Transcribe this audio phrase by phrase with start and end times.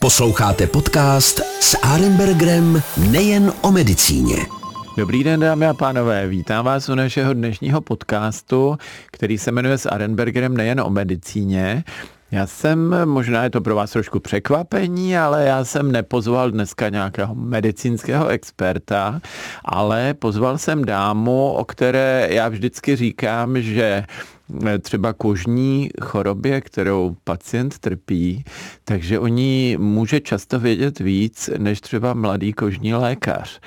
[0.00, 4.36] Posloucháte podcast s Arenbergerem nejen o medicíně.
[4.96, 8.76] Dobrý den, dámy a pánové, vítám vás u našeho dnešního podcastu,
[9.06, 11.84] který se jmenuje s Arenbergerem nejen o medicíně.
[12.30, 17.34] Já jsem, možná je to pro vás trošku překvapení, ale já jsem nepozval dneska nějakého
[17.34, 19.20] medicínského experta,
[19.64, 24.04] ale pozval jsem dámu, o které já vždycky říkám, že
[24.80, 28.44] třeba kožní chorobě, kterou pacient trpí,
[28.84, 33.60] takže o ní může často vědět víc než třeba mladý kožní lékař.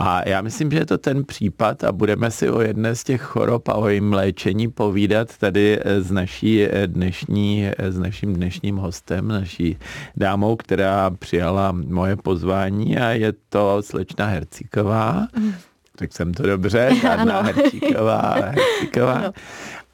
[0.00, 3.22] A já myslím, že je to ten případ a budeme si o jedné z těch
[3.22, 9.78] chorob a o jejím léčení povídat tady s naší dnešní, s naším dnešním hostem, naší
[10.16, 15.26] dámou, která přijala moje pozvání a je to slečna Hercíková.
[15.38, 15.52] Mm.
[15.96, 18.34] Tak jsem to dobře, žádná Hercíková.
[18.34, 19.32] Hercíková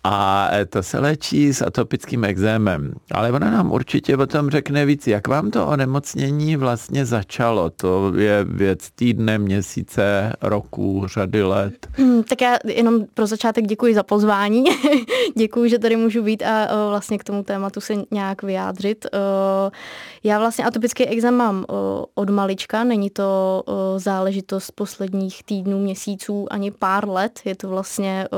[0.07, 2.95] a to se léčí s atopickým exémem.
[3.13, 7.71] Ale ona nám určitě o tom řekne víc, jak vám to onemocnění vlastně začalo.
[7.71, 11.87] To je věc týdne, měsíce, roku, řady let.
[11.93, 14.65] Hmm, tak já jenom pro začátek děkuji za pozvání.
[15.37, 19.07] děkuji, že tady můžu být a vlastně k tomu tématu se nějak vyjádřit.
[20.25, 21.65] Já vlastně atopický exém mám
[22.15, 23.63] od malička, není to
[23.97, 27.41] záležitost posledních týdnů, měsíců, ani pár let.
[27.45, 28.29] Je to vlastně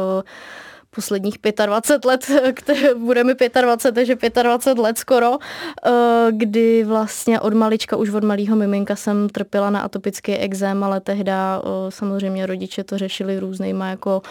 [0.90, 5.38] posledních 25 let, které bude mi 25, takže 25 let skoro,
[5.86, 5.90] eh,
[6.30, 11.62] kdy vlastně od malička, už od malého miminka jsem trpěla na atopický exém, ale tehda
[11.64, 14.22] eh, samozřejmě rodiče to řešili různýma jako,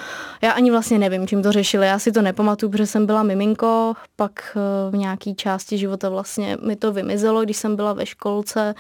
[0.42, 3.94] já ani vlastně nevím, čím to řešili, já si to nepamatuju, protože jsem byla miminko,
[4.16, 8.76] pak eh, v nějaké části života vlastně mi to vymizelo, když jsem byla ve školce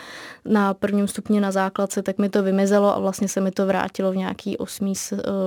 [0.45, 4.11] na prvním stupni na základce, tak mi to vymizelo a vlastně se mi to vrátilo
[4.11, 4.93] v nějaký 8.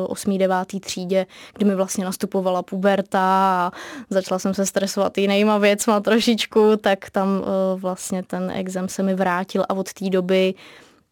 [0.08, 0.38] 8.
[0.38, 0.56] 9.
[0.80, 3.72] třídě, kdy mi vlastně nastupovala puberta a
[4.10, 9.14] začala jsem se stresovat jinýma věcma trošičku, tak tam uh, vlastně ten exem se mi
[9.14, 10.54] vrátil a od té doby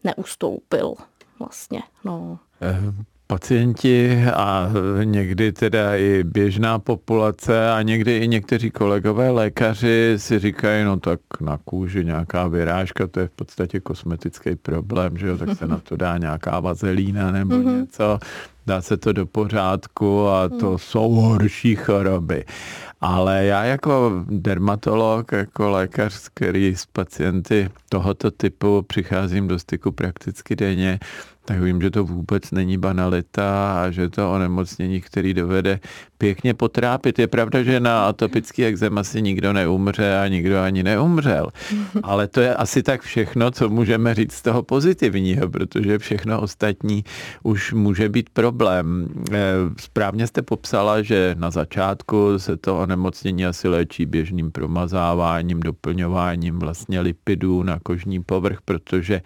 [0.05, 0.95] neustoupil
[1.39, 1.83] vlastně.
[2.05, 2.39] No.
[2.63, 2.93] Eh,
[3.27, 4.71] pacienti a
[5.05, 11.21] někdy teda i běžná populace a někdy i někteří kolegové lékaři si říkají, no tak
[11.41, 15.79] na kůži nějaká vyrážka, to je v podstatě kosmetický problém, že jo, tak se na
[15.79, 17.81] to dá nějaká vazelína nebo mm-hmm.
[17.81, 18.19] něco
[18.69, 20.79] dá se to do pořádku a to hmm.
[20.79, 22.45] jsou horší choroby.
[23.01, 30.57] Ale já jako dermatolog, jako lékař, který s pacienty tohoto typu přicházím do styku prakticky
[30.57, 30.99] denně,
[31.49, 35.81] tak vím, že to vůbec není banalita a že to onemocnění, který dovede
[36.19, 37.19] pěkně potrápit.
[37.19, 41.49] Je pravda, že na atopický exém asi nikdo neumře a nikdo ani neumřel.
[42.03, 47.05] Ale to je asi tak všechno, co můžeme říct z toho pozitivního, protože všechno ostatní
[47.43, 49.09] už může být problém.
[49.33, 49.39] Eh,
[49.81, 57.01] správně jste popsala, že na začátku se to onemocnění asi léčí běžným promazáváním, doplňováním vlastně
[57.01, 59.21] lipidů na kožní povrch, protože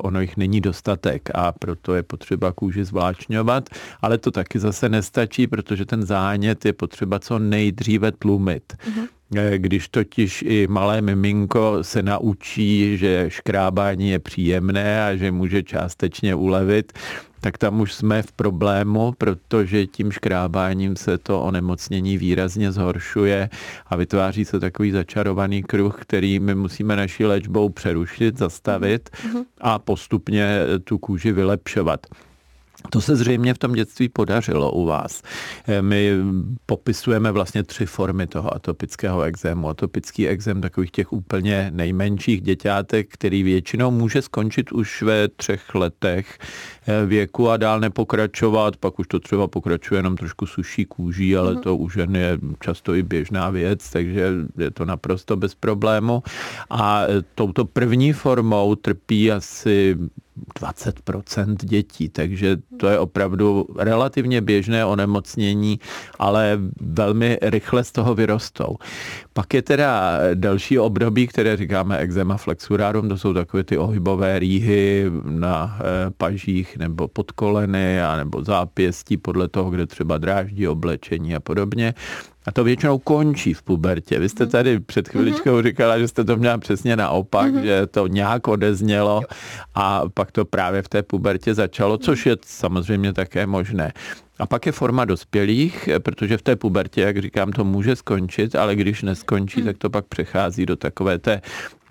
[0.00, 3.68] ono jich není dostatek a proto je potřeba kůži zvláčňovat,
[4.02, 8.72] ale to taky zase nestačí, protože ten zánět je potřeba co nejdříve tlumit.
[8.72, 9.08] Mm-hmm.
[9.56, 16.34] Když totiž i malé miminko se naučí, že škrábání je příjemné a že může částečně
[16.34, 16.92] ulevit,
[17.40, 23.50] tak tam už jsme v problému, protože tím škrábáním se to onemocnění výrazně zhoršuje
[23.86, 29.44] a vytváří se takový začarovaný kruh, který my musíme naší léčbou přerušit, zastavit mm-hmm.
[29.60, 32.06] a postupně tu kůži vylepšovat.
[32.90, 35.22] To se zřejmě v tom dětství podařilo u vás.
[35.66, 36.12] Eh, my
[36.66, 39.68] popisujeme vlastně tři formy toho atopického exému.
[39.68, 46.38] Atopický exém takových těch úplně nejmenších děťátek, který většinou může skončit už ve třech letech
[47.06, 51.60] věku a dál nepokračovat, pak už to třeba pokračuje jenom trošku suší kůží, ale mm.
[51.60, 56.22] to u žen je často i běžná věc, takže je to naprosto bez problému.
[56.70, 59.96] A eh, touto první formou trpí asi
[60.60, 65.80] 20% dětí, takže to je opravdu relativně běžné onemocnění,
[66.18, 68.76] ale velmi rychle z toho vyrostou.
[69.32, 75.10] Pak je teda další období, které říkáme eczema flexurarum, to jsou takové ty ohybové rýhy
[75.24, 81.34] na eh, pažích nebo pod koleny a nebo zápěstí podle toho, kde třeba dráždí oblečení
[81.34, 81.94] a podobně.
[82.48, 84.18] A to většinou končí v pubertě.
[84.18, 84.50] Vy jste mhm.
[84.50, 85.62] tady před chviličkou mhm.
[85.62, 87.62] říkala, že jste to měla přesně naopak, mm-hmm.
[87.62, 89.22] že to nějak odeznělo
[89.74, 93.92] a pak to právě v té pubertě začalo, což je samozřejmě také možné.
[94.38, 98.76] A pak je forma dospělých, protože v té pubertě, jak říkám, to může skončit, ale
[98.76, 101.40] když neskončí, tak to pak přechází do takové té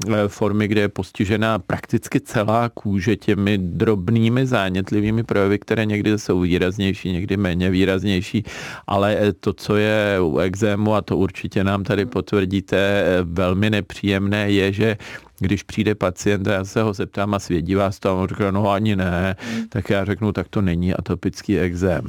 [0.08, 6.40] eh, formy, kde je postižena prakticky celá kůže těmi drobnými zánětlivými projevy, které někdy jsou
[6.40, 8.44] výraznější, někdy méně výraznější,
[8.88, 14.72] ale to, co je u exému, a to určitě nám tady potvrdíte, velmi nepříjemné, je,
[14.72, 14.98] že
[15.40, 18.52] když přijde pacient a já se ho zeptám a svědí vás to a on říká,
[18.52, 19.68] no ani ne, mm.
[19.70, 22.02] tak já řeknu, tak to není atopický exém.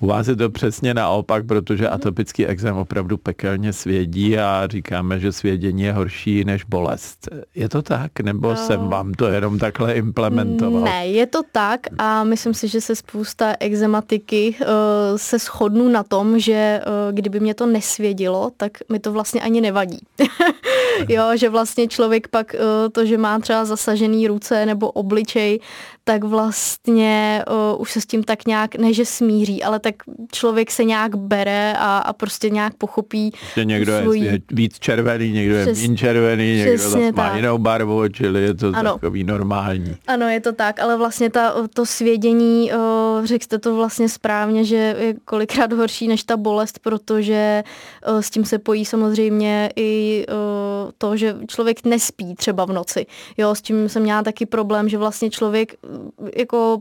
[0.00, 1.92] U vás je to přesně naopak, protože mm.
[1.92, 7.28] atopický exém opravdu pekelně svědí a říkáme, že svědění je horší než bolest.
[7.54, 8.56] Je to tak, nebo no.
[8.56, 10.82] jsem vám to jenom takhle implementoval?
[10.82, 14.66] Ne, je to tak a myslím si, že se spousta exematiky uh,
[15.16, 19.60] se shodnu na tom, že uh, kdyby mě to nesvědilo, tak mi to vlastně ani
[19.60, 19.98] nevadí.
[21.08, 25.60] jo, že vlastně člověk pak uh, to, že má třeba zasažený ruce nebo obličej,
[26.04, 27.44] tak vlastně
[27.74, 29.94] uh, už se s tím tak nějak, ne že smíří, ale tak
[30.32, 33.32] člověk se nějak bere a, a prostě nějak pochopí.
[33.54, 34.18] Že někdo svůj...
[34.18, 35.78] je víc červený, někdo Přes...
[35.78, 38.92] je méně červený, někdo zase má jinou barvu, čili je to ano.
[38.92, 39.96] takový normální.
[40.06, 44.64] Ano, je to tak, ale vlastně ta, to svědění, uh, řekl jste to vlastně správně,
[44.64, 47.64] že je kolikrát horší než ta bolest, protože
[48.08, 53.06] uh, s tím se pojí samozřejmě i uh, to, že člověk nespí třeba v noci.
[53.36, 55.74] Jo, s tím jsem měla taky problém, že vlastně člověk
[56.36, 56.80] jako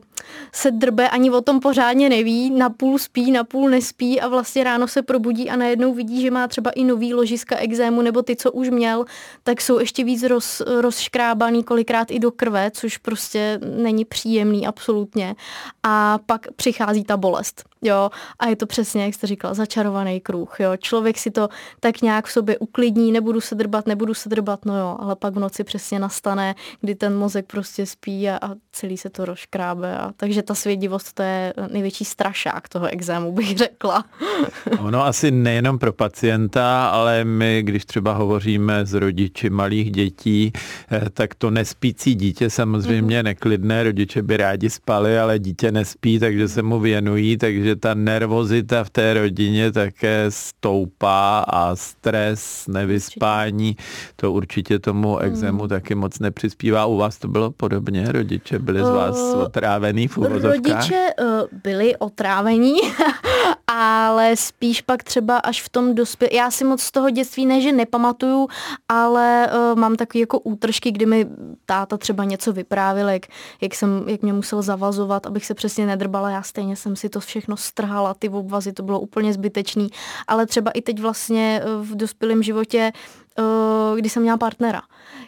[0.54, 5.02] se drbe, ani o tom pořádně neví, napůl spí, napůl nespí a vlastně ráno se
[5.02, 8.70] probudí a najednou vidí, že má třeba i nový ložiska exému nebo ty, co už
[8.70, 9.06] měl,
[9.44, 15.36] tak jsou ještě víc roz, rozškrábaný kolikrát i do krve, což prostě není příjemný absolutně.
[15.84, 17.64] A pak přichází ta bolest.
[17.86, 18.10] Jo,
[18.40, 20.60] a je to přesně, jak jste říkala, začarovaný kruh.
[20.60, 20.78] Jo.
[20.78, 21.50] Člověk si to
[21.80, 25.34] tak nějak v sobě uklidní, nebudu se drbat, nebudu se drbat, no jo, ale pak
[25.36, 29.98] v noci přesně nastane, kdy ten mozek prostě spí a, a celý se to rozkrábe.
[29.98, 34.06] A, takže ta svědivost to je největší strašák toho exému, bych řekla.
[34.80, 40.52] Ono asi nejenom pro pacienta, ale my, když třeba hovoříme s rodiči malých dětí,
[40.92, 43.24] eh, tak to nespící dítě samozřejmě mm-hmm.
[43.24, 48.84] neklidné, rodiče by rádi spali, ale dítě nespí, takže se mu věnují, takže ta nervozita
[48.84, 53.78] v té rodině také stoupá a stres, nevyspání,
[54.16, 55.70] to určitě tomu exému mm.
[55.70, 56.86] taky moc nepřispívá.
[56.86, 58.06] U vás to bylo podobně?
[58.12, 60.76] Rodiče byli z vás uh, otrávený v uvozovkách?
[60.76, 61.28] Rodiče uh,
[61.64, 62.76] byli otrávení,
[63.68, 66.30] ale spíš pak třeba až v tom dospěl.
[66.32, 68.48] Já si moc z toho dětství ne, že nepamatuju,
[68.90, 71.28] ale uh, mám takový jako útržky, kdy mi
[71.66, 73.26] táta třeba něco vyprávěl, jak,
[73.62, 76.30] jak, jsem, jak mě musel zavazovat, abych se přesně nedrbala.
[76.30, 79.90] Já stejně jsem si to všechno strhala, ty obvazy, to bylo úplně zbytečný.
[80.28, 82.92] Ale třeba i teď vlastně v dospělém životě
[83.40, 84.82] Eh, když jsem měla partnera.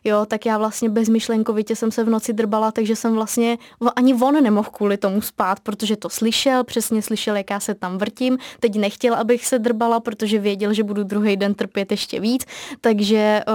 [0.03, 3.57] Jo, tak já vlastně bezmyšlenkovitě jsem se v noci drbala, takže jsem vlastně,
[3.95, 7.97] ani on nemohl kvůli tomu spát, protože to slyšel, přesně slyšel, jak já se tam
[7.97, 8.37] vrtím.
[8.59, 12.45] Teď nechtěl, abych se drbala, protože věděl, že budu druhý den trpět ještě víc.
[12.81, 13.53] Takže uh,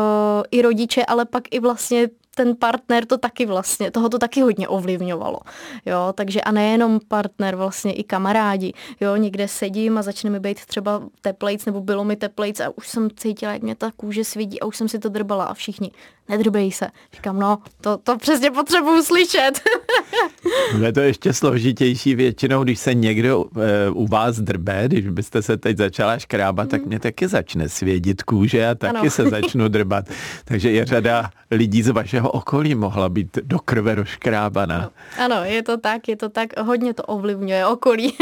[0.50, 4.68] i rodiče, ale pak i vlastně ten partner to taky vlastně, toho to taky hodně
[4.68, 5.38] ovlivňovalo.
[5.86, 8.72] Jo, takže a nejenom partner, vlastně i kamarádi.
[9.00, 12.88] Jo, někde sedím a začne mi být třeba teplejc, nebo bylo mi teplejc a už
[12.88, 15.90] jsem cítila, jak mě ta kůže svidí a už jsem si to drbala a všichni,
[16.28, 16.86] nedrbej se.
[17.14, 19.52] Říkám, no, to, to přesně potřebuju slyšet.
[20.82, 25.56] Je to ještě složitější většinou, když se někdo e, u vás drbe, když byste se
[25.56, 26.70] teď začala škrábat, mm.
[26.70, 29.10] tak mě taky začne svědit kůže a taky ano.
[29.10, 30.04] se začnu drbat.
[30.44, 34.90] Takže je řada lidí z vašeho okolí mohla být do krve rozkrábaná.
[35.18, 38.14] Ano, je to tak, je to tak, hodně to ovlivňuje okolí.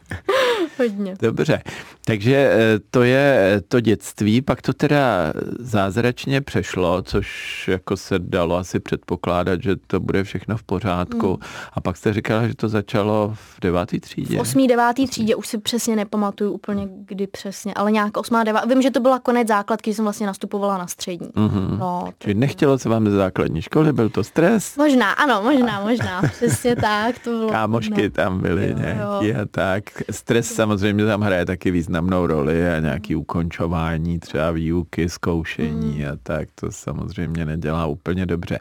[0.78, 1.14] hodně.
[1.22, 1.62] Dobře,
[2.04, 7.25] takže eh, to je to dětství, pak to teda zázračně přešlo, což
[7.68, 11.28] jako se dalo asi předpokládat, že to bude všechno v pořádku.
[11.28, 11.36] Hmm.
[11.72, 14.36] A pak jste říkala, že to začalo v deváté třídě.
[14.36, 18.66] V osmý, devátý třídě, už si přesně nepamatuju úplně kdy přesně, ale nějak osmá, devátá.
[18.66, 21.28] Vím, že to byla konec základky, když jsem vlastně nastupovala na střední.
[21.28, 21.78] Mm-hmm.
[21.78, 24.76] No, Čili nechtělo se vám ze základní školy, byl to stres?
[24.76, 26.22] Možná, ano, možná, možná.
[26.22, 27.18] Přesně tak.
[27.18, 28.10] To bylo, Kámošky ne.
[28.10, 29.42] tam byly jo, nějaký jo.
[29.42, 29.84] a tak.
[30.10, 36.12] Stres samozřejmě tam hraje taky významnou roli a nějaký ukončování třeba výuky, zkoušení mm.
[36.12, 36.48] a tak.
[36.54, 38.58] To samozřejmě nedělá úplně dobře.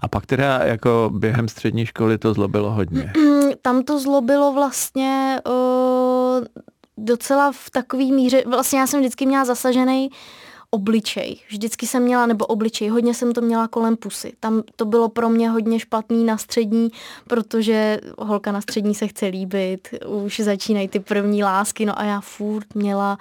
[0.00, 3.12] A pak teda jako během střední školy to zlobilo hodně.
[3.62, 6.44] Tam to zlobilo vlastně uh,
[6.96, 10.10] docela v takový míře, vlastně já jsem vždycky měla zasažený
[10.70, 11.36] obličej.
[11.48, 14.32] Vždycky jsem měla, nebo obličej, hodně jsem to měla kolem pusy.
[14.40, 16.88] Tam to bylo pro mě hodně špatný na střední,
[17.28, 22.20] protože holka na střední se chce líbit, už začínají ty první lásky, no a já
[22.20, 23.18] furt měla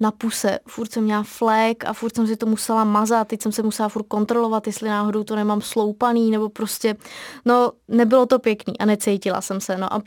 [0.00, 3.52] na puse, furt jsem měla flek a furt jsem si to musela mazat, teď jsem
[3.52, 6.96] se musela furt kontrolovat, jestli náhodou to nemám sloupaný, nebo prostě,
[7.44, 10.02] no nebylo to pěkný a necítila jsem se, no a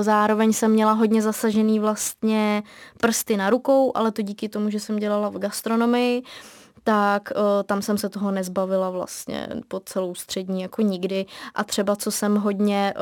[0.00, 2.62] Zároveň jsem měla hodně zasažený vlastně
[3.00, 6.22] prsty na rukou, ale to díky tomu, že jsem dělala v gastronomii,
[6.84, 7.32] tak
[7.66, 11.26] tam jsem se toho nezbavila vlastně po celou střední jako nikdy.
[11.54, 12.94] A třeba co jsem hodně,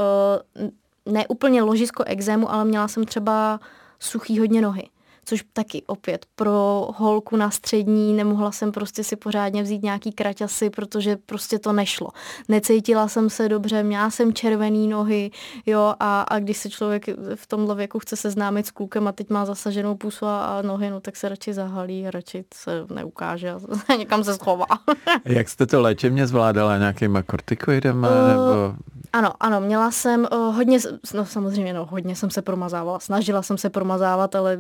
[1.07, 3.61] ne úplně ložisko exému, ale měla jsem třeba
[3.99, 4.89] suchý hodně nohy
[5.25, 10.71] což taky opět pro holku na střední nemohla jsem prostě si pořádně vzít nějaký kraťasy,
[10.71, 12.09] protože prostě to nešlo.
[12.49, 15.31] Necítila jsem se dobře, měla jsem červený nohy,
[15.67, 19.31] jo, a, a když se člověk v tomhle věku chce seznámit s klukem a teď
[19.31, 23.95] má zasaženou pusu a, a nohy, no tak se radši zahalí, radši se neukáže a
[23.99, 24.67] někam se schová.
[25.25, 28.09] Jak jste to léčebně zvládala nějakýma kortikoidama?
[28.09, 28.75] Uh, nebo...
[29.13, 30.79] Ano, ano, měla jsem uh, hodně,
[31.15, 34.59] no samozřejmě, no hodně jsem se promazávala, snažila jsem se promazávat, ale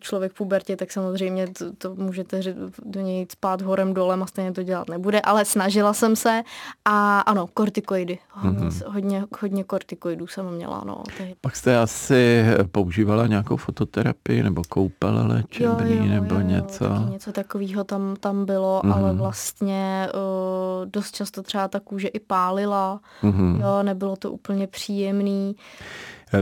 [0.00, 2.40] člověk v pubertě, tak samozřejmě to, to můžete
[2.84, 6.42] do něj spát horem dolem a stejně to dělat nebude, ale snažila jsem se
[6.84, 8.92] a ano, kortikoidy, hodně, mm-hmm.
[8.92, 11.02] hodně, hodně kortikoidů jsem měla, no.
[11.18, 11.34] Tehdy.
[11.40, 16.84] Pak jste asi používala nějakou fototerapii nebo koupele léčebný jo, jo, nebo jo, něco?
[16.84, 18.96] Jo, něco takového tam, tam bylo, mm-hmm.
[18.96, 23.60] ale vlastně uh, dost často třeba ta kůže i pálila, mm-hmm.
[23.60, 25.56] jo, nebylo to úplně příjemný.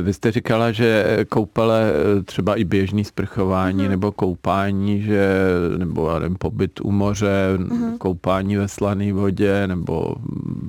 [0.01, 1.93] Vy jste říkala, že koupele,
[2.25, 3.91] třeba i běžný sprchování mm-hmm.
[3.91, 5.37] nebo koupání, že,
[5.77, 7.99] nebo já nevím, pobyt u moře, mm-hmm.
[7.99, 10.15] koupání ve slané vodě, nebo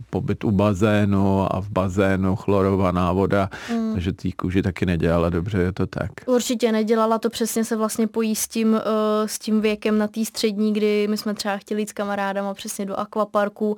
[0.09, 3.93] pobyt u bazénu a v bazénu chlorovaná voda, mm.
[3.93, 6.11] takže tý kůži taky nedělala dobře, je to tak?
[6.25, 8.79] Určitě nedělala, to přesně se vlastně pojí s tím, uh,
[9.25, 12.85] s tím věkem na té střední, kdy my jsme třeba chtěli jít s kamarádama přesně
[12.85, 13.77] do akvaparku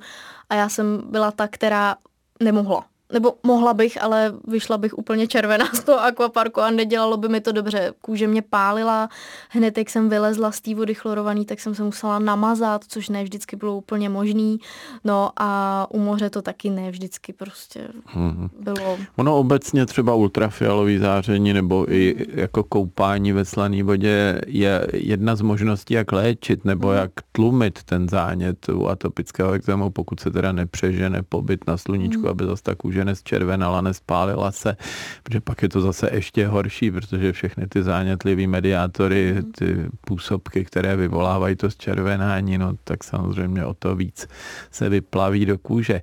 [0.50, 1.96] a já jsem byla ta, která
[2.42, 7.28] nemohla nebo mohla bych, ale vyšla bych úplně červená z toho akvaparku a nedělalo by
[7.28, 7.92] mi to dobře.
[8.00, 9.08] Kůže mě pálila,
[9.48, 13.24] hned jak jsem vylezla z té vody chlorovaný, tak jsem se musela namazat, což ne
[13.24, 14.58] vždycky bylo úplně možný.
[15.04, 18.48] No a u moře to taky ne vždycky prostě hmm.
[18.60, 18.98] bylo.
[19.16, 25.40] Ono obecně třeba ultrafialový záření nebo i jako koupání ve slané vodě je jedna z
[25.40, 26.96] možností, jak léčit nebo hmm.
[26.96, 32.30] jak tlumit ten zánět u atopického exému, pokud se teda nepřežene pobyt na sluníčku, hmm.
[32.30, 34.76] aby zase ta kůže kůže nesčervenala, nespálila se,
[35.22, 40.96] protože pak je to zase ještě horší, protože všechny ty zánětlivé mediátory, ty působky, které
[40.96, 44.28] vyvolávají to zčervenání, no tak samozřejmě o to víc
[44.70, 46.00] se vyplaví do kůže.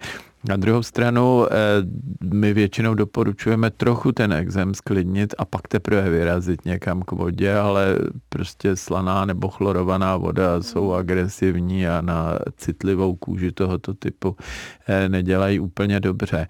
[0.49, 1.55] Na druhou stranu eh,
[2.23, 7.97] my většinou doporučujeme trochu ten exém sklidnit a pak teprve vyrazit někam k vodě, ale
[8.29, 14.35] prostě slaná nebo chlorovaná voda jsou agresivní a na citlivou kůži tohoto typu
[14.87, 16.47] eh, nedělají úplně dobře.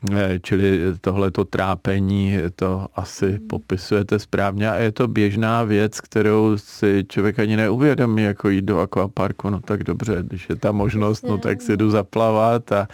[0.00, 7.04] Eh, čili tohleto trápení to asi popisujete správně a je to běžná věc, kterou si
[7.08, 11.38] člověk ani neuvědomí, jako jít do akvaparku, no tak dobře, když je ta možnost, no
[11.38, 12.88] tak si jdu zaplavat a,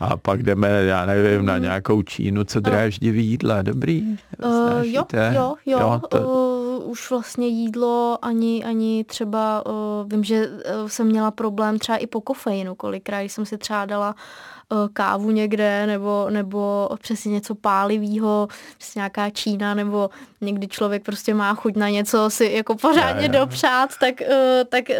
[0.00, 4.18] a pak jdeme, já nevím, na nějakou Čínu, co dráždivý jídla, dobrý?
[4.44, 6.20] Uh, jo, jo, jo, jo to...
[6.20, 9.72] uh, už vlastně jídlo ani, ani třeba, uh,
[10.10, 14.14] vím, že uh, jsem měla problém třeba i po kofeinu, kolikrát jsem si třeba dala
[14.14, 14.51] Eh,
[14.92, 18.48] kávu někde nebo, nebo přesně něco pálivého,
[18.78, 20.10] přesně nějaká Čína nebo
[20.40, 23.40] někdy člověk prostě má chuť na něco si jako pořádně já, já.
[23.44, 24.36] dopřát, tak, uh,
[24.68, 24.96] tak uh,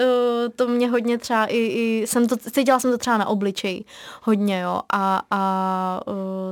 [0.57, 3.85] to mě hodně třeba i, i jsem to, cítila jsem to třeba na obličeji
[4.23, 6.01] hodně, jo, a, a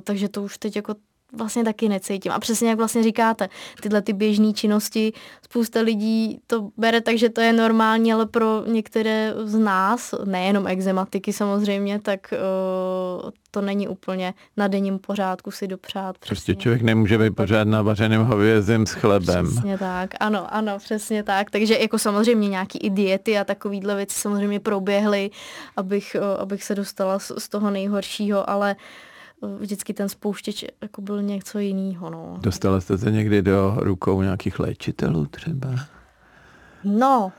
[0.05, 0.95] takže to už teď jako
[1.33, 2.33] vlastně taky necítím.
[2.33, 3.49] A přesně jak vlastně říkáte,
[3.81, 5.13] tyhle ty běžné činnosti,
[5.45, 10.67] spousta lidí to bere tak, že to je normální, ale pro některé z nás, nejenom
[10.67, 12.35] exematiky samozřejmě, tak
[13.25, 16.19] uh, to není úplně na denním pořádku si dopřát.
[16.19, 16.35] Přesně.
[16.35, 19.47] Prostě člověk nemůže být pořád na vařeném hovězím s chlebem.
[19.47, 21.51] Přesně tak, ano, ano, přesně tak.
[21.51, 25.31] Takže jako samozřejmě nějaký i diety a takovýhle věci samozřejmě proběhly,
[25.77, 29.10] abych, uh, abych se dostala z, z toho nejhoršího, ale uh,
[29.43, 32.11] vždycky ten spouštěč jako byl něco jiného.
[32.11, 32.39] No.
[32.41, 35.69] Dostala jste se někdy do rukou nějakých léčitelů třeba?
[36.85, 37.33] No,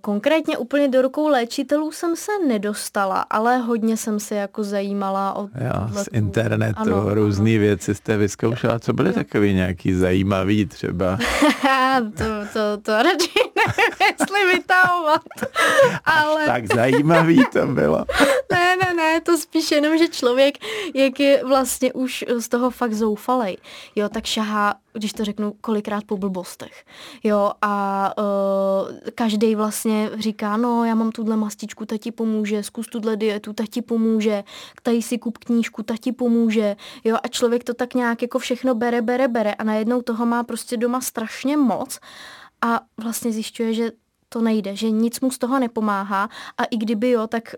[0.00, 5.42] konkrétně úplně do rukou léčitelů jsem se nedostala, ale hodně jsem se jako zajímala o...
[5.42, 8.78] Jo, z internetu ano, různé věci jste vyzkoušela.
[8.78, 11.18] Co byly takový nějaký zajímavý třeba?
[12.16, 15.22] to, to, to radši nevím, jestli vytahovat.
[16.04, 16.46] ale...
[16.46, 18.04] tak zajímavý to bylo.
[18.52, 20.54] ne, ne, ne, to spíš jenom, že člověk,
[20.94, 23.56] jak je vlastně už z toho fakt zoufalej,
[23.96, 26.84] jo, tak šahá, když to řeknu, kolikrát po blbostech.
[27.24, 32.86] Jo, a uh, každý vlastně říká, no já mám tuhle mastičku, ta ti pomůže, zkus
[32.86, 34.44] tuhle dietu, ta ti pomůže,
[34.82, 38.74] tady si kup knížku, ta ti pomůže, jo a člověk to tak nějak jako všechno
[38.74, 41.98] bere, bere, bere a najednou toho má prostě doma strašně moc
[42.62, 43.92] a vlastně zjišťuje, že
[44.28, 46.28] to nejde, že nic mu z toho nepomáhá
[46.58, 47.54] a i kdyby jo, tak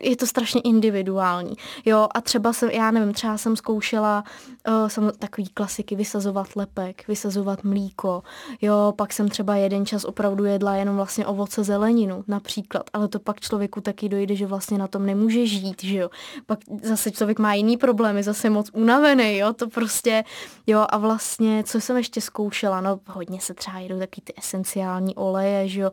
[0.00, 1.54] je to strašně individuální.
[1.84, 4.24] Jo, a třeba jsem, já nevím, třeba jsem zkoušela
[4.68, 8.22] uh, jsem takový klasiky, vysazovat lepek, vysazovat mlíko,
[8.62, 13.18] jo, pak jsem třeba jeden čas opravdu jedla jenom vlastně ovoce zeleninu například, ale to
[13.18, 16.10] pak člověku taky dojde, že vlastně na tom nemůže žít, že jo.
[16.46, 20.24] Pak zase člověk má jiný problémy, zase moc unavený, jo, to prostě,
[20.66, 25.14] jo, a vlastně, co jsem ještě zkoušela, no hodně se třeba jedou taky ty esenciální
[25.14, 25.90] oleje, že jo,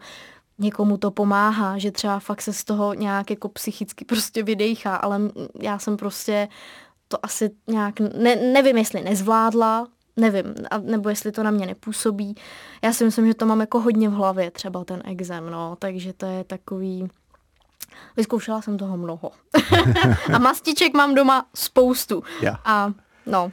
[0.61, 5.19] někomu to pomáhá, že třeba fakt se z toho nějak jako psychicky prostě vydejchá, ale
[5.61, 6.47] já jsem prostě
[7.07, 9.87] to asi nějak, ne, nevím jestli nezvládla,
[10.17, 12.35] nevím, a, nebo jestli to na mě nepůsobí.
[12.83, 16.13] Já si myslím, že to mám jako hodně v hlavě, třeba ten exem, no, takže
[16.13, 17.07] to je takový,
[18.17, 19.31] vyzkoušela jsem toho mnoho.
[20.33, 22.23] a mastiček mám doma spoustu.
[22.41, 22.59] Ja.
[22.65, 22.93] A
[23.25, 23.51] No.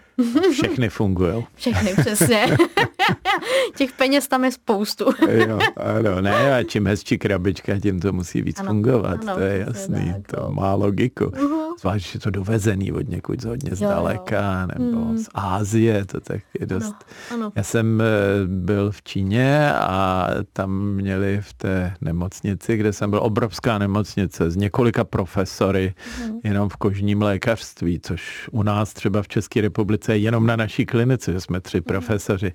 [0.52, 1.46] Všechny fungují.
[1.54, 2.46] Všechny, přesně.
[3.76, 5.04] Těch peněz tam je spoustu.
[5.28, 9.40] jo, ano, ne, a čím hezčí krabička, tím to musí víc ano, fungovat, ano, to
[9.40, 10.52] je jasný, tak, to no.
[10.52, 11.24] má logiku.
[11.24, 11.74] Uh-huh.
[11.80, 14.66] Zvlášť, že to dovezený od někud hodně zdaleka, jo.
[14.78, 15.18] nebo hmm.
[15.18, 16.94] z Ázie, to tak je dost.
[17.30, 17.52] Ano, ano.
[17.56, 18.04] Já jsem eh,
[18.46, 24.56] byl v Číně a tam měli v té nemocnici, kde jsem byl, obrovská nemocnice s
[24.56, 26.40] několika profesory, uh-huh.
[26.44, 31.32] jenom v kožním lékařství, což u nás třeba v České republice jenom na naší klinice,
[31.32, 31.84] že jsme tři mhm.
[31.84, 32.52] profesoři.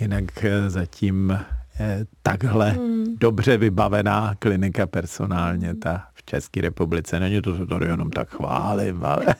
[0.00, 1.38] Jinak eh, zatím
[1.80, 3.16] eh, takhle hmm.
[3.20, 7.20] dobře vybavená klinika personálně, ta v České republice.
[7.20, 9.26] Není to, že to jenom tak chválím, ale...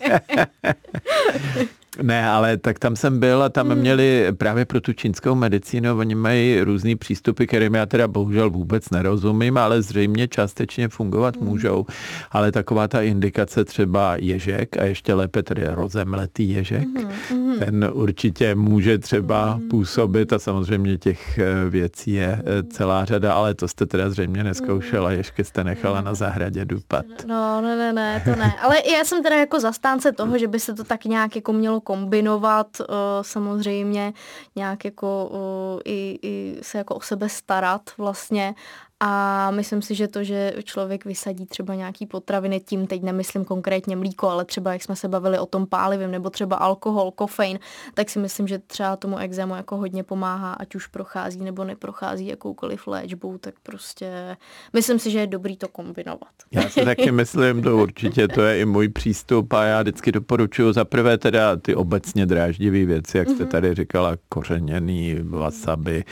[2.03, 3.79] Ne, ale tak tam jsem byl a tam hmm.
[3.79, 8.91] měli právě pro tu čínskou medicínu, oni mají různý přístupy, kterým já teda bohužel vůbec
[8.91, 11.49] nerozumím, ale zřejmě částečně fungovat hmm.
[11.49, 11.87] můžou.
[12.31, 16.89] Ale taková ta indikace třeba ježek a ještě lépe tedy rozemletý ježek,
[17.31, 17.59] hmm.
[17.59, 19.69] ten určitě může třeba hmm.
[19.69, 24.45] působit a samozřejmě těch eh, věcí je eh, celá řada, ale to jste teda zřejmě
[24.45, 25.19] neskoušela, hmm.
[25.19, 27.07] ježky jste nechala na zahradě dupat.
[27.27, 28.53] No, ne, ne, ne, to ne.
[28.63, 31.81] Ale já jsem teda jako zastánce toho, že by se to tak nějak jako mělo
[31.85, 32.87] kombinovat uh,
[33.23, 34.13] samozřejmě,
[34.57, 38.55] nějak jako uh, i, i se jako o sebe starat vlastně
[39.01, 43.97] a myslím si, že to, že člověk vysadí třeba nějaký potraviny, tím teď nemyslím konkrétně
[43.97, 47.59] mlíko, ale třeba jak jsme se bavili o tom pálivém, nebo třeba alkohol, kofein,
[47.95, 52.27] tak si myslím, že třeba tomu exému jako hodně pomáhá, ať už prochází nebo neprochází
[52.27, 54.37] jakoukoliv léčbou, tak prostě
[54.73, 56.33] myslím si, že je dobrý to kombinovat.
[56.53, 60.73] Já si taky myslím, to určitě, to je i můj přístup a já vždycky doporučuji
[60.73, 63.51] za prvé teda ty obecně dráždivé věci, jak jste mhm.
[63.51, 66.05] tady říkala, kořeněný, wasabi,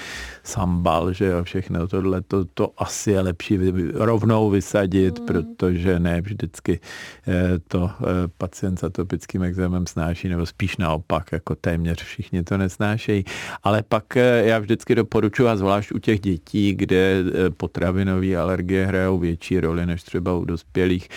[0.43, 3.59] sambal, že jo, všechno tohle, to, to asi je lepší
[3.95, 5.27] rovnou vysadit, mm.
[5.27, 6.81] protože ne vždycky
[7.29, 8.05] eh, to eh,
[8.39, 13.25] pacient s atopickým exémem snáší, nebo spíš naopak, jako téměř všichni to nesnášejí.
[13.63, 17.25] Ale pak eh, já vždycky doporučuji, a zvlášť u těch dětí, kde
[17.57, 21.09] potravinové alergie hrajou větší roli než třeba u dospělých,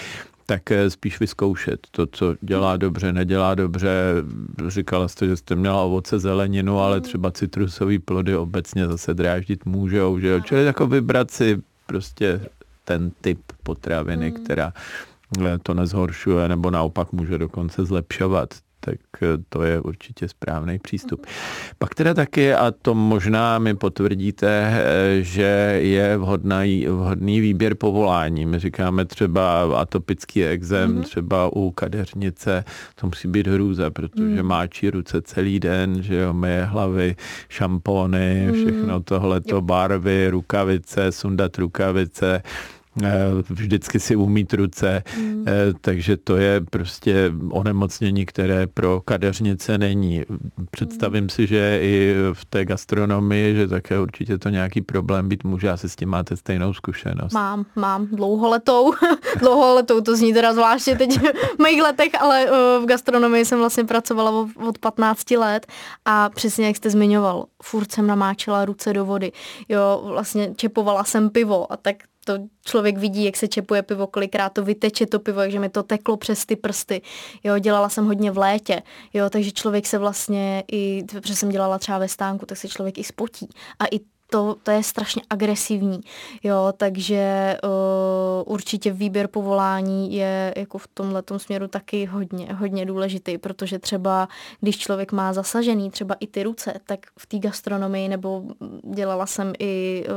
[0.45, 4.13] tak spíš vyzkoušet to, co dělá dobře, nedělá dobře.
[4.67, 10.19] Říkala jste, že jste měla ovoce, zeleninu, ale třeba citrusové plody obecně zase dráždit můžou,
[10.19, 10.39] že jo?
[10.39, 12.41] Čili jako vybrat si prostě
[12.85, 14.73] ten typ potraviny, která
[15.63, 18.49] to nezhoršuje nebo naopak může dokonce zlepšovat
[18.85, 21.25] tak eh, to je určitě správný přístup.
[21.77, 28.45] Pak teda taky, a to možná mi potvrdíte, eh, že je vhodný, vhodný výběr povolání.
[28.45, 31.03] My říkáme třeba atopický exém, mm-hmm.
[31.03, 32.63] třeba u kadeřnice,
[32.95, 34.47] to musí být hrůza, protože mm.
[34.47, 37.15] máčí ruce celý den, že jo, myje hlavy,
[37.49, 38.53] šampony, mm.
[38.53, 42.41] všechno tohleto, barvy, rukavice, sundat rukavice,
[43.49, 45.45] vždycky si umít ruce, mm.
[45.81, 50.23] takže to je prostě onemocnění, které pro kadeřnice není.
[50.71, 51.29] Představím mm.
[51.29, 55.89] si, že i v té gastronomii, že také určitě to nějaký problém být může, asi
[55.89, 57.33] s tím máte stejnou zkušenost.
[57.33, 58.93] Mám, mám dlouholetou,
[59.39, 61.19] dlouholetou, to zní teda zvláště teď
[61.55, 65.67] v mých letech, ale eh, v gastronomii jsem vlastně pracovala od 15 let
[66.05, 69.31] a přesně jak jste zmiňoval, furt jsem namáčela ruce do vody,
[69.69, 72.33] jo, vlastně čepovala jsem pivo a tak to
[72.65, 76.17] člověk vidí, jak se čepuje pivo, kolikrát to vyteče to pivo, že mi to teklo
[76.17, 77.01] přes ty prsty.
[77.43, 78.81] Jo, dělala jsem hodně v létě,
[79.13, 82.97] jo, takže člověk se vlastně i, protože jsem dělala třeba ve stánku, tak se člověk
[82.97, 83.49] i spotí.
[83.79, 86.01] A i to, to je strašně agresivní,
[86.43, 93.37] jo, takže uh, určitě výběr povolání je jako v tomhle směru taky hodně, hodně důležitý,
[93.37, 94.27] protože třeba
[94.59, 98.43] když člověk má zasažený třeba i ty ruce, tak v té gastronomii nebo
[98.93, 100.13] dělala jsem i uh,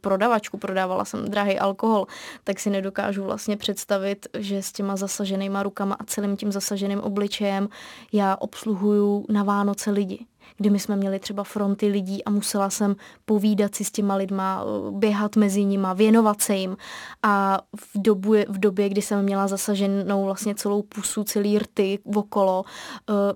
[0.00, 2.06] prodavačku, prodávala jsem drahý alkohol,
[2.44, 7.68] tak si nedokážu vlastně představit, že s těma zasaženýma rukama a celým tím zasaženým obličejem
[8.12, 12.96] já obsluhuju na Vánoce lidi kdy my jsme měli třeba fronty lidí a musela jsem
[13.24, 16.76] povídat si s těma lidma, běhat mezi nima, věnovat se jim.
[17.22, 22.64] A v, dobu, v době, kdy jsem měla zasaženou vlastně celou pusu, celý rty okolo,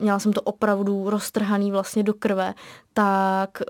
[0.00, 2.54] měla jsem to opravdu roztrhaný vlastně do krve,
[2.92, 3.62] tak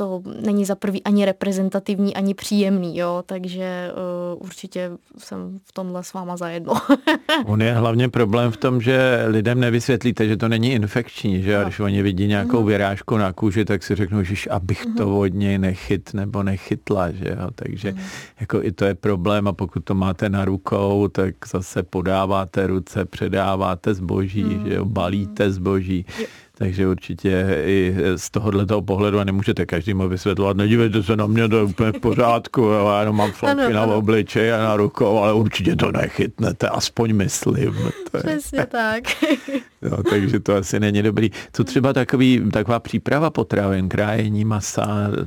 [0.00, 3.90] to není za prvý ani reprezentativní, ani příjemný, jo, takže
[4.32, 6.72] uh, určitě jsem v tomhle s váma zajedno.
[7.46, 11.62] On je hlavně problém v tom, že lidem nevysvětlíte, že to není infekční, že a
[11.62, 12.66] když oni vidí nějakou mhm.
[12.66, 15.14] vyrážku na kůži, tak si řeknou, že abych to mhm.
[15.14, 17.98] od něj nechyt nebo nechytla, že jo, takže mm.
[18.40, 23.04] jako i to je problém a pokud to máte na rukou, tak zase podáváte ruce,
[23.04, 24.68] předáváte zboží, mm.
[24.68, 26.06] že jo, balíte zboží.
[26.18, 26.26] Jo
[26.60, 31.48] takže určitě i z tohohle toho pohledu a nemůžete každému vysvětlovat, nedívejte se na mě,
[31.48, 34.76] to je úplně v pořádku, jo, já jenom mám flaky ano, na obličeji a na
[34.76, 37.74] rukou, ale určitě to nechytnete, aspoň myslím.
[38.10, 38.22] To je...
[38.22, 39.04] Přesně tak.
[39.82, 41.30] Jo, takže to asi není dobrý.
[41.52, 45.26] Co třeba takový, taková příprava potravin, krájení masa, eh,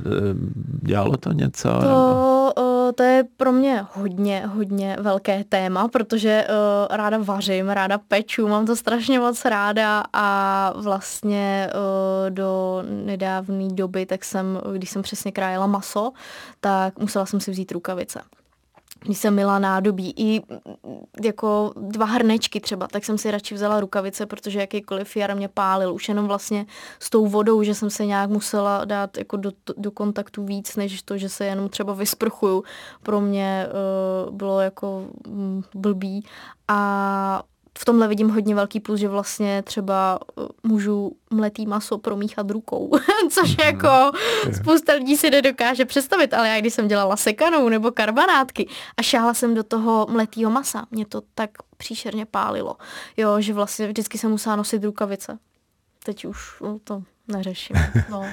[0.82, 1.68] dělalo to něco?
[1.68, 1.80] To...
[1.80, 2.34] Nebo?
[2.94, 8.66] to je pro mě hodně, hodně velké téma, protože uh, ráda vařím, ráda peču, mám
[8.66, 15.32] to strašně moc ráda a vlastně uh, do nedávné doby, tak jsem, když jsem přesně
[15.32, 16.12] krájela maso,
[16.60, 18.20] tak musela jsem si vzít rukavice
[19.04, 20.42] když jsem měla nádobí, i
[21.22, 25.94] jako dva hrnečky třeba, tak jsem si radši vzala rukavice, protože jakýkoliv jar mě pálil,
[25.94, 26.66] už jenom vlastně
[26.98, 31.02] s tou vodou, že jsem se nějak musela dát jako do, do kontaktu víc, než
[31.02, 32.64] to, že se jenom třeba vysprchuju,
[33.02, 36.24] pro mě uh, bylo jako mm, blbý.
[36.68, 37.42] A
[37.78, 42.90] v tomhle vidím hodně velký plus, že vlastně třeba uh, můžu mletý maso promíchat rukou,
[43.30, 43.66] což mhm.
[43.66, 44.18] jako
[44.56, 49.34] spousta lidí si nedokáže představit, ale já když jsem dělala sekanou nebo karbanátky a šáhla
[49.34, 52.76] jsem do toho mletýho masa, mě to tak příšerně pálilo,
[53.16, 55.38] jo, že vlastně vždycky jsem musela nosit rukavice.
[56.04, 57.76] Teď už no, to neřeším.
[58.10, 58.24] No.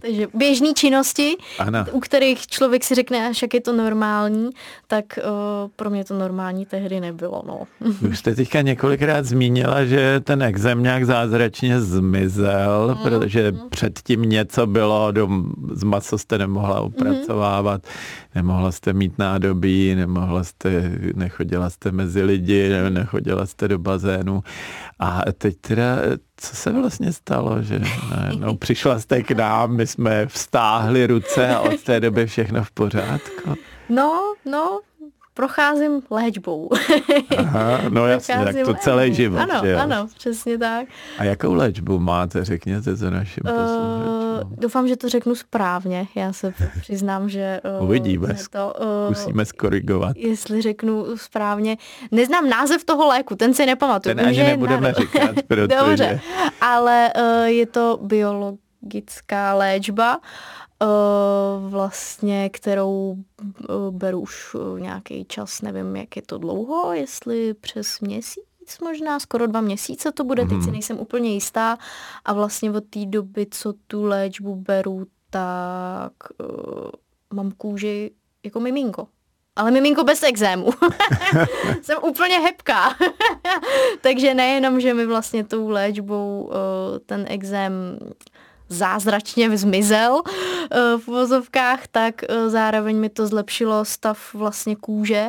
[0.00, 1.84] Takže běžné činnosti, ano.
[1.92, 4.50] u kterých člověk si řekne, až jak je to normální,
[4.86, 7.42] tak uh, pro mě to normální tehdy nebylo.
[7.46, 7.62] No.
[8.10, 13.02] Už jste teďka několikrát zmínila, že ten exem nějak zázračně zmizel, mm.
[13.02, 13.68] protože mm.
[13.68, 15.28] předtím něco bylo, do,
[15.72, 17.90] z maso jste nemohla upracovávat, mm.
[18.34, 24.42] nemohla jste mít nádobí, nemohla jste, nechodila jste mezi lidi, nechodila jste do bazénu.
[24.98, 25.96] A teď teda,
[26.36, 27.80] co se vlastně stalo, že
[28.38, 32.70] no, přišla jste k nám, my jsme vstáhli ruce a od té doby všechno v
[32.70, 33.54] pořádku?
[33.88, 34.80] No, no,
[35.34, 36.70] procházím léčbou.
[37.38, 39.38] Aha, no jasně, tak to celý život.
[39.38, 39.78] Ano, že jo?
[39.78, 40.86] ano, přesně tak.
[41.18, 43.54] A jakou léčbu máte, řekněte to našim uh,
[44.58, 46.06] Doufám, že to řeknu správně.
[46.14, 47.60] Já se přiznám, že...
[47.80, 50.16] Uh, Uvidíme, to, uh, musíme skorigovat.
[50.16, 51.76] Jestli řeknu správně.
[52.10, 54.14] Neznám název toho léku, ten si nepamatuju.
[54.14, 54.92] Ten ani nebudeme na...
[54.92, 55.66] říkat, protože...
[55.66, 56.20] Dobře,
[56.60, 60.18] ale uh, je to biologická léčba.
[60.82, 67.54] Eh, vlastně, kterou eh, beru už eh, nějaký čas, nevím, jak je to dlouho, jestli
[67.54, 68.44] přes měsíc
[68.82, 70.72] možná, skoro dva měsíce to bude, teď si mhm.
[70.72, 71.78] nejsem úplně jistá
[72.24, 76.90] a vlastně od té doby, co tu léčbu beru, tak uh,
[77.32, 78.10] mám kůži
[78.44, 79.08] jako miminko.
[79.56, 80.70] Ale miminko bez exému.
[81.82, 82.94] Jsem úplně hebká.
[84.00, 86.52] Takže nejenom, že mi vlastně tou léčbou uh,
[87.06, 87.98] ten exém
[88.68, 95.28] zázračně zmizel eh, v vozovkách, tak eh, zároveň mi to zlepšilo stav vlastně kůže,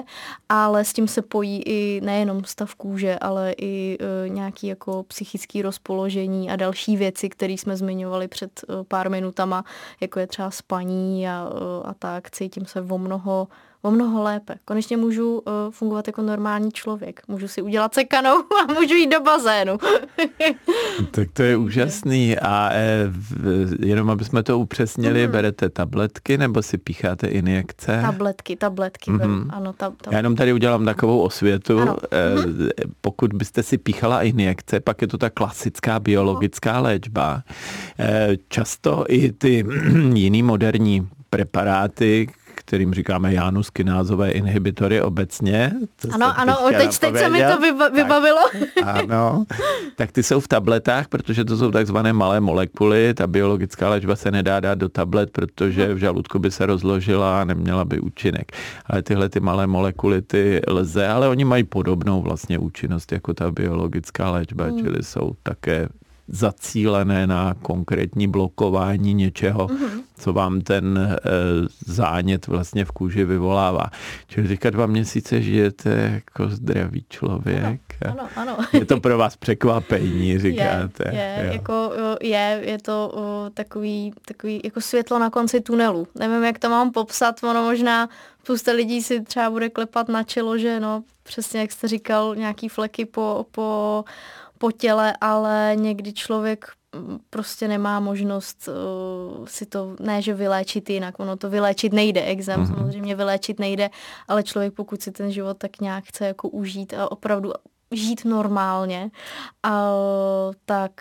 [0.50, 5.62] ale s tím se pojí i nejenom stav kůže, ale i eh, nějaký jako psychický
[5.62, 9.66] rozpoložení a další věci, které jsme zmiňovali před pár minutama,
[10.02, 11.50] jako je třeba spaní a,
[11.86, 12.32] a tak.
[12.32, 13.48] Cítím se o mnoho
[13.86, 14.56] o mnoho lépe.
[14.66, 17.22] Konečně můžu uh, fungovat jako normální člověk.
[17.28, 18.30] Můžu si udělat sekanou
[18.70, 19.78] a můžu jít do bazénu.
[21.12, 22.38] tak to je úžasný.
[22.38, 23.12] A e,
[23.80, 25.32] jenom aby jsme to upřesnili, mm.
[25.32, 28.00] berete tabletky nebo si pícháte injekce?
[28.02, 29.12] Tabletky, tabletky.
[29.12, 29.18] Mm-hmm.
[29.18, 29.46] Beru.
[29.50, 30.14] Ano, tab, tab.
[30.14, 31.80] Já jenom tady udělám takovou osvětu.
[31.80, 31.96] Ano.
[32.12, 32.70] E, mm-hmm.
[33.02, 37.44] Pokud byste si píchala injekce, pak je to ta klasická biologická léčba.
[38.00, 39.66] E, často i ty
[40.14, 42.28] jiný moderní preparáty,
[42.66, 45.72] kterým říkáme januskinázové inhibitory obecně.
[46.12, 48.42] Ano, ano, teď, teď se mi to vybavilo.
[48.84, 49.46] Tak, ano,
[49.96, 53.14] tak ty jsou v tabletách, protože to jsou takzvané malé molekuly.
[53.14, 57.44] Ta biologická léčba se nedá dát do tablet, protože v žaludku by se rozložila a
[57.44, 58.52] neměla by účinek.
[58.86, 63.52] Ale tyhle ty malé molekuly ty lze, ale oni mají podobnou vlastně účinnost jako ta
[63.52, 64.80] biologická léčba, hmm.
[64.80, 65.90] čili jsou také
[66.28, 70.02] zacílené na konkrétní blokování něčeho, mm-hmm.
[70.18, 71.18] co vám ten e,
[71.86, 73.86] zánět vlastně v kůži vyvolává.
[74.28, 77.82] Čili teďka dva měsíce žijete jako zdravý člověk.
[78.06, 78.58] Ano, ano.
[78.58, 78.68] ano.
[78.74, 81.04] Je to pro vás překvapení, říkáte.
[81.12, 83.14] Je, je, jako, je, je to
[83.54, 86.08] takový, takový jako světlo na konci tunelu.
[86.16, 88.10] Nevím, jak to mám popsat, ono možná
[88.44, 92.70] spousta lidí si třeba bude klepat na čelo, že no, přesně jak jste říkal, nějaký
[92.70, 94.04] fleky po, po,
[94.58, 96.66] po těle, ale někdy člověk
[96.96, 102.22] mm, prostě nemá možnost uh, si to, ne že vyléčit jinak, ono to vyléčit nejde,
[102.22, 102.76] exém mm-hmm.
[102.76, 103.90] samozřejmě vyléčit nejde,
[104.28, 107.54] ale člověk pokud si ten život tak nějak chce jako užít a opravdu
[107.92, 109.12] žít normálně,
[109.64, 109.92] a,
[110.66, 110.92] tak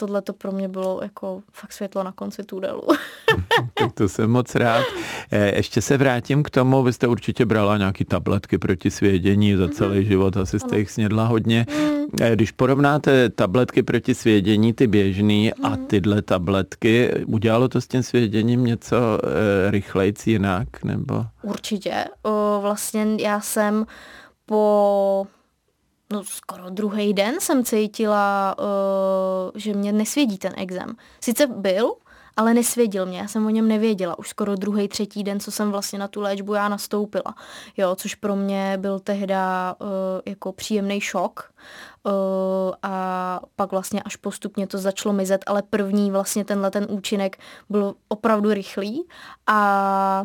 [0.00, 2.82] tohle to pro mě bylo jako fakt světlo na konci tunelu.
[3.74, 4.84] tak to jsem moc rád.
[5.30, 9.68] Eh, ještě se vrátím k tomu, vy jste určitě brala nějaký tabletky proti svědění za
[9.68, 10.08] celý mm-hmm.
[10.08, 10.78] život, asi jste ano.
[10.78, 11.66] jich snědla hodně.
[11.68, 12.00] Mm.
[12.34, 15.64] Když porovnáte tabletky proti svědění, ty běžný mm.
[15.64, 15.86] a mhm.
[15.86, 20.84] tyhle tabletky, udělalo to s tím svěděním něco e, rychlejc jinak?
[20.84, 21.26] Nebo?
[21.42, 22.04] Určitě.
[22.22, 23.86] O, vlastně já jsem
[24.46, 25.26] po
[26.12, 30.96] no skoro druhý den jsem cítila, uh, že mě nesvědí ten exem.
[31.20, 31.94] Sice byl,
[32.36, 34.18] ale nesvěděl mě, já jsem o něm nevěděla.
[34.18, 37.34] Už skoro druhý, třetí den, co jsem vlastně na tu léčbu já nastoupila.
[37.76, 39.88] Jo, což pro mě byl tehda uh,
[40.26, 41.52] jako příjemný šok.
[42.04, 42.12] Uh,
[42.82, 47.94] a pak vlastně až postupně to začalo mizet, ale první vlastně tenhle ten účinek byl
[48.08, 49.06] opravdu rychlý
[49.46, 50.24] a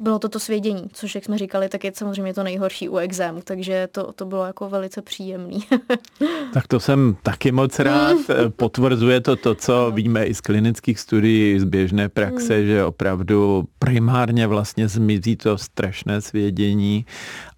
[0.00, 3.40] bylo to to svědění, což jak jsme říkali, tak je samozřejmě to nejhorší u exému,
[3.44, 5.64] takže to, to bylo jako velice příjemný.
[6.52, 8.16] tak to jsem taky moc rád.
[8.56, 12.66] Potvrzuje to to, co víme i z klinických studií, z běžné praxe, hmm.
[12.66, 17.06] že opravdu primárně vlastně zmizí to strašné svědění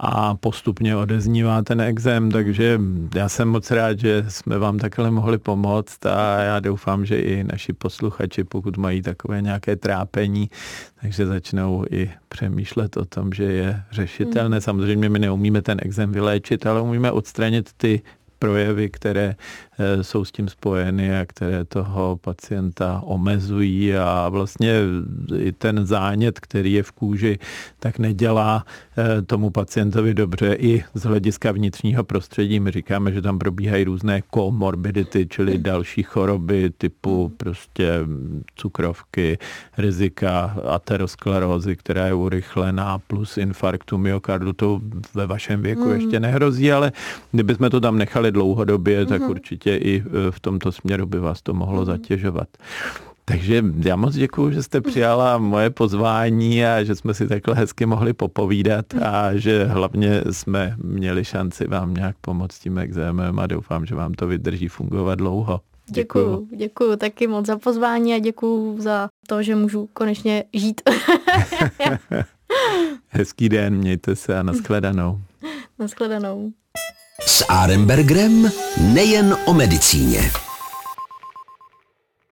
[0.00, 2.80] a postupně odeznívá ten exém, takže
[3.14, 7.44] já jsem moc rád, že jsme vám takhle mohli pomoct a já doufám, že i
[7.44, 10.50] naši posluchači, pokud mají takové nějaké trápení,
[11.00, 14.56] takže začnou i přemýšlet o tom, že je řešitelné.
[14.56, 14.60] Hmm.
[14.60, 18.02] Samozřejmě my neumíme ten exém vyléčit, ale umíme odstranit ty
[18.38, 19.36] projevy, které
[19.78, 24.80] eh, jsou s tím spojeny a které toho pacienta omezují a vlastně
[25.38, 27.38] i ten zánět, který je v kůži,
[27.78, 28.64] tak nedělá
[28.98, 32.60] eh, tomu pacientovi dobře i z hlediska vnitřního prostředí.
[32.60, 38.00] My říkáme, že tam probíhají různé komorbidity, čili další choroby typu prostě
[38.56, 39.38] cukrovky,
[39.78, 44.80] rizika aterosklerózy, která je urychlená, plus infarktu myokardu, to
[45.14, 45.92] ve vašem věku mm.
[45.92, 46.92] ještě nehrozí, ale
[47.32, 49.08] kdybychom to tam nechali dlouhodobě, mm-hmm.
[49.08, 49.30] tak mhm.
[49.30, 51.86] určitě i e, v tomto směru by vás to mohlo mm-hmm.
[51.86, 52.48] zatěžovat.
[53.24, 57.86] Takže já moc děkuji, že jste přijala moje pozvání a že jsme si takhle hezky
[57.86, 63.86] mohli popovídat a že hlavně jsme měli šanci vám nějak pomoct tím exémem a doufám,
[63.86, 65.60] že vám to vydrží fungovat dlouho.
[65.90, 70.80] Děkuju, děkuju taky moc za pozvání a děkuju za to, že můžu konečně žít.
[73.08, 75.20] Hezký den, mějte se a nashledanou.
[75.78, 76.52] Nashledanou.
[77.26, 80.30] S Arembergrem nejen o medicíně.